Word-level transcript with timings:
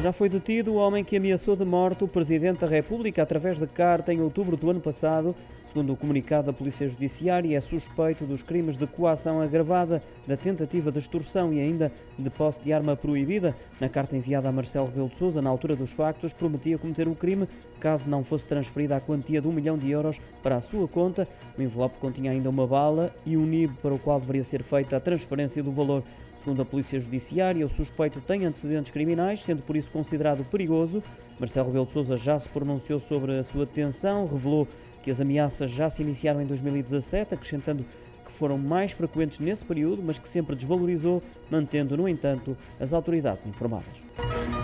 Já 0.00 0.12
foi 0.12 0.28
detido 0.28 0.74
o 0.74 0.76
homem 0.76 1.02
que 1.02 1.16
ameaçou 1.16 1.56
de 1.56 1.64
morte 1.64 2.04
o 2.04 2.08
Presidente 2.08 2.60
da 2.60 2.68
República 2.68 3.20
através 3.20 3.58
de 3.58 3.66
carta 3.66 4.14
em 4.14 4.20
outubro 4.20 4.56
do 4.56 4.70
ano 4.70 4.78
passado. 4.78 5.34
Segundo 5.66 5.92
o 5.92 5.96
comunicado 5.96 6.46
da 6.46 6.52
Polícia 6.52 6.88
Judiciária, 6.88 7.56
é 7.56 7.60
suspeito 7.60 8.24
dos 8.24 8.40
crimes 8.40 8.78
de 8.78 8.86
coação 8.86 9.40
agravada, 9.40 10.00
da 10.24 10.36
tentativa 10.36 10.92
de 10.92 11.00
extorsão 11.00 11.52
e 11.52 11.60
ainda 11.60 11.90
de 12.16 12.30
posse 12.30 12.60
de 12.62 12.72
arma 12.72 12.94
proibida. 12.94 13.56
Na 13.80 13.88
carta 13.88 14.16
enviada 14.16 14.48
a 14.48 14.52
Marcelo 14.52 14.86
Rebelo 14.86 15.08
de 15.08 15.18
Sousa, 15.18 15.42
na 15.42 15.50
altura 15.50 15.74
dos 15.74 15.90
factos, 15.90 16.32
prometia 16.32 16.78
cometer 16.78 17.08
o 17.08 17.14
crime 17.16 17.48
caso 17.80 18.08
não 18.08 18.22
fosse 18.22 18.46
transferida 18.46 18.96
a 18.96 19.00
quantia 19.00 19.40
de 19.40 19.48
um 19.48 19.52
milhão 19.52 19.76
de 19.76 19.90
euros 19.90 20.20
para 20.44 20.56
a 20.56 20.60
sua 20.60 20.86
conta. 20.86 21.26
O 21.58 21.62
envelope 21.62 21.98
continha 21.98 22.30
ainda 22.30 22.48
uma 22.48 22.66
bala 22.66 23.12
e 23.26 23.36
um 23.36 23.44
NIB 23.44 23.74
para 23.82 23.94
o 23.94 23.98
qual 23.98 24.20
deveria 24.20 24.44
ser 24.44 24.62
feita 24.62 24.96
a 24.96 25.00
transferência 25.00 25.62
do 25.62 25.72
valor. 25.72 26.04
Segundo 26.38 26.62
a 26.62 26.64
Polícia 26.64 26.98
Judiciária, 27.00 27.66
o 27.66 27.68
suspeito 27.68 28.20
tem 28.20 28.46
antecedentes 28.46 28.92
criminais, 28.92 29.42
sendo 29.42 29.62
por 29.62 29.76
isso 29.76 29.87
considerado 29.88 30.44
perigoso. 30.44 31.02
Marcelo 31.38 31.66
Rebelo 31.66 31.86
de 31.86 31.92
Sousa 31.92 32.16
já 32.16 32.38
se 32.38 32.48
pronunciou 32.48 33.00
sobre 33.00 33.36
a 33.36 33.42
sua 33.42 33.64
detenção, 33.64 34.26
revelou 34.26 34.66
que 35.02 35.10
as 35.10 35.20
ameaças 35.20 35.70
já 35.70 35.88
se 35.88 36.02
iniciaram 36.02 36.42
em 36.42 36.46
2017, 36.46 37.34
acrescentando 37.34 37.84
que 38.24 38.32
foram 38.32 38.58
mais 38.58 38.92
frequentes 38.92 39.40
nesse 39.40 39.64
período, 39.64 40.02
mas 40.02 40.18
que 40.18 40.28
sempre 40.28 40.54
desvalorizou, 40.54 41.22
mantendo, 41.50 41.96
no 41.96 42.08
entanto, 42.08 42.56
as 42.78 42.92
autoridades 42.92 43.46
informadas. 43.46 44.57